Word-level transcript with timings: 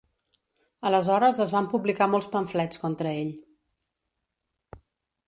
Aleshores 0.89 1.41
es 1.45 1.53
van 1.55 1.69
publicar 1.73 2.07
molts 2.13 2.29
pamflets 2.37 2.81
contra 2.87 3.13
ell. 3.19 3.31